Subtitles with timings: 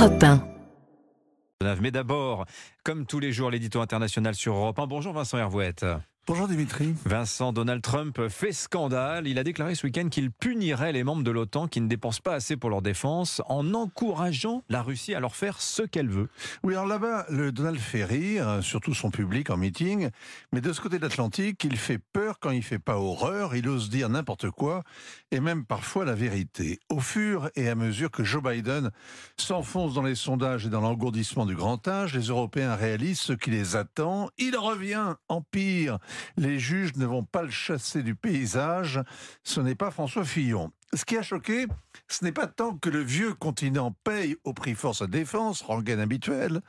[0.00, 1.76] Europe 1.
[1.82, 2.46] Mais d'abord,
[2.84, 4.86] comme tous les jours, l'édito international sur Europe 1.
[4.86, 5.84] Bonjour Vincent Hervouette.
[6.26, 6.94] Bonjour Dimitri.
[7.06, 9.26] Vincent, Donald Trump fait scandale.
[9.26, 12.34] Il a déclaré ce week-end qu'il punirait les membres de l'OTAN qui ne dépensent pas
[12.34, 16.28] assez pour leur défense en encourageant la Russie à leur faire ce qu'elle veut.
[16.62, 20.10] Oui, alors là-bas, le Donald fait rire, surtout son public en meeting,
[20.52, 23.68] mais de ce côté de l'Atlantique, il fait peur quand il fait pas horreur, il
[23.68, 24.84] ose dire n'importe quoi,
[25.32, 26.78] et même parfois la vérité.
[26.90, 28.92] Au fur et à mesure que Joe Biden
[29.36, 33.50] s'enfonce dans les sondages et dans l'engourdissement du grand âge, les Européens réalisent ce qui
[33.50, 34.30] les attend.
[34.38, 35.98] Il revient en pire
[36.36, 39.00] les juges ne vont pas le chasser du paysage.
[39.44, 40.72] Ce n'est pas François Fillon.
[40.92, 41.66] Ce qui a choqué,
[42.08, 46.00] ce n'est pas tant que le vieux continent paye au prix fort sa défense, rengaine
[46.00, 46.62] habituelle,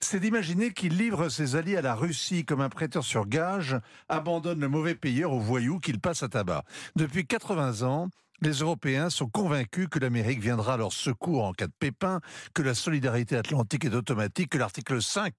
[0.00, 3.76] c'est d'imaginer qu'il livre ses alliés à la Russie comme un prêteur sur gage,
[4.08, 6.64] abandonne le mauvais payeur aux voyous qu'il passe à tabac.
[6.96, 8.08] Depuis 80 ans,
[8.40, 12.20] les Européens sont convaincus que l'Amérique viendra à leur secours en cas de pépin,
[12.54, 15.32] que la solidarité atlantique est automatique, que l'article 5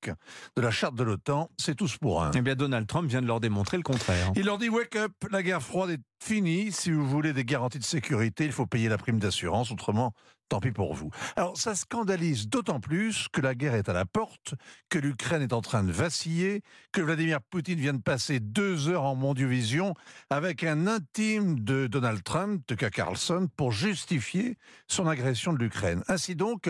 [0.56, 2.32] de la charte de l'OTAN, c'est tous pour un.
[2.32, 4.32] Eh bien, Donald Trump vient de leur démontrer le contraire.
[4.36, 6.72] Il leur dit wake up, la guerre froide est finie.
[6.72, 10.14] Si vous voulez des garanties de sécurité, il faut payer la prime d'assurance, autrement,
[10.50, 11.12] tant pis pour vous.
[11.36, 14.56] Alors ça scandalise d'autant plus que la guerre est à la porte,
[14.90, 19.04] que l'Ukraine est en train de vaciller, que Vladimir Poutine vient de passer deux heures
[19.04, 19.94] en mondiovision
[20.30, 22.90] avec un intime de Donald Trump, de K.
[22.90, 26.04] Carlson, pour justifier son agression de l'Ukraine.
[26.08, 26.70] Ainsi donc,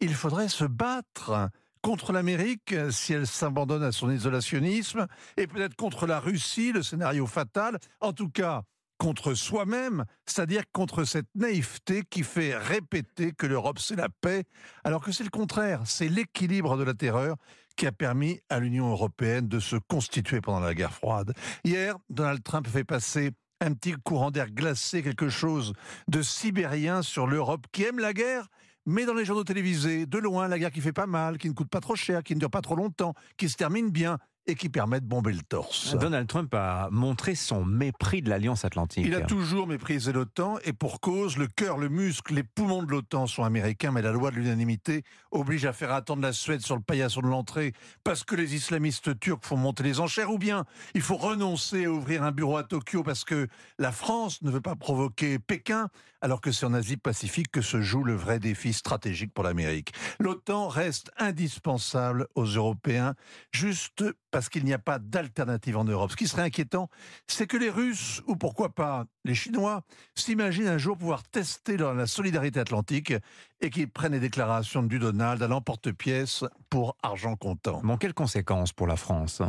[0.00, 1.50] il faudrait se battre
[1.82, 7.26] contre l'Amérique si elle s'abandonne à son isolationnisme, et peut-être contre la Russie, le scénario
[7.26, 7.78] fatal.
[8.00, 8.62] En tout cas,
[8.98, 14.44] contre soi-même, c'est-à-dire contre cette naïveté qui fait répéter que l'Europe c'est la paix,
[14.84, 17.36] alors que c'est le contraire, c'est l'équilibre de la terreur
[17.76, 21.34] qui a permis à l'Union européenne de se constituer pendant la guerre froide.
[21.64, 25.72] Hier, Donald Trump fait passer un petit courant d'air glacé, quelque chose
[26.08, 28.48] de sibérien sur l'Europe qui aime la guerre,
[28.86, 31.54] mais dans les journaux télévisés, de loin, la guerre qui fait pas mal, qui ne
[31.54, 34.54] coûte pas trop cher, qui ne dure pas trop longtemps, qui se termine bien, et
[34.54, 35.96] qui permet de bomber le torse.
[35.96, 39.04] Donald Trump a montré son mépris de l'Alliance Atlantique.
[39.06, 42.90] Il a toujours méprisé l'OTAN et pour cause, le cœur, le muscle, les poumons de
[42.90, 46.76] l'OTAN sont américains, mais la loi de l'unanimité oblige à faire attendre la Suède sur
[46.76, 50.64] le paillasson de l'entrée parce que les islamistes turcs font monter les enchères ou bien
[50.94, 53.48] il faut renoncer à ouvrir un bureau à Tokyo parce que
[53.78, 55.88] la France ne veut pas provoquer Pékin
[56.24, 59.92] alors que c'est en Asie-Pacifique que se joue le vrai défi stratégique pour l'Amérique.
[60.18, 63.14] L'OTAN reste indispensable aux Européens
[63.52, 64.02] juste
[64.34, 66.10] parce qu'il n'y a pas d'alternative en Europe.
[66.10, 66.90] Ce qui serait inquiétant,
[67.28, 69.82] c'est que les Russes, ou pourquoi pas les Chinois,
[70.16, 73.14] s'imaginent un jour pouvoir tester la solidarité atlantique
[73.60, 77.80] et qu'ils prennent les déclarations du Donald à l'emporte-pièce pour argent comptant.
[77.84, 79.40] Bon, quelles conséquences pour la France?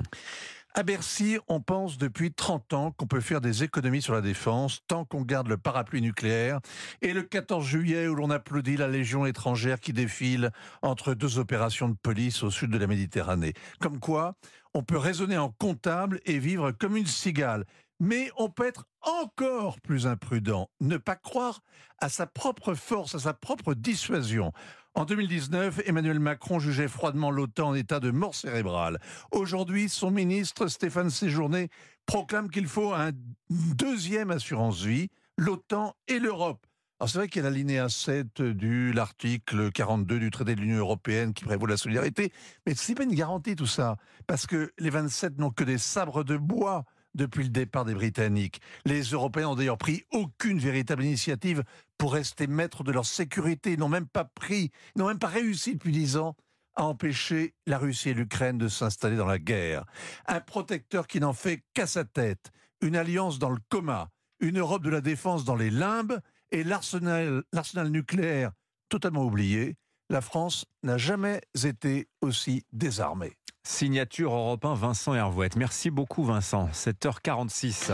[0.78, 4.82] À Bercy, on pense depuis 30 ans qu'on peut faire des économies sur la défense
[4.88, 6.60] tant qu'on garde le parapluie nucléaire.
[7.02, 11.88] Et le 14 juillet, où l'on applaudit la Légion étrangère qui défile entre deux opérations
[11.88, 13.54] de police au sud de la Méditerranée.
[13.80, 14.36] Comme quoi,
[14.74, 17.66] on peut raisonner en comptable et vivre comme une cigale.
[18.02, 21.62] Mais on peut être encore plus imprudent, ne pas croire
[22.00, 24.52] à sa propre force, à sa propre dissuasion.
[24.98, 28.98] En 2019, Emmanuel Macron jugeait froidement l'OTAN en état de mort cérébrale.
[29.32, 31.68] Aujourd'hui, son ministre Stéphane Séjourné
[32.06, 33.12] proclame qu'il faut un
[33.50, 36.66] deuxième assurance vie, l'OTAN et l'Europe.
[37.02, 40.78] Alors c'est vrai qu'il y a l'alinéa 7 de l'article 42 du traité de l'Union
[40.78, 42.32] européenne qui prévaut la solidarité,
[42.66, 45.78] mais ce n'est pas une garantie tout ça, parce que les 27 n'ont que des
[45.78, 46.86] sabres de bois
[47.16, 48.62] depuis le départ des Britanniques.
[48.86, 51.64] Les Européens ont d'ailleurs pris aucune véritable initiative
[51.98, 53.74] pour rester maîtres de leur sécurité.
[53.74, 56.36] Ils n'ont même pas pris, n'ont même pas réussi depuis dix ans
[56.76, 59.86] à empêcher la Russie et l'Ukraine de s'installer dans la guerre.
[60.28, 64.10] Un protecteur qui n'en fait qu'à sa tête, une alliance dans le coma,
[64.40, 66.20] une Europe de la défense dans les limbes,
[66.52, 67.44] et l'arsenal,
[67.90, 68.52] nucléaire
[68.90, 69.76] totalement oublié,
[70.10, 73.34] la France n'a jamais été aussi désarmée.
[73.68, 75.56] Signature européen Vincent Hervouette.
[75.56, 76.70] Merci beaucoup Vincent.
[76.72, 77.92] 7h46.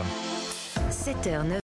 [0.90, 1.54] 7h9.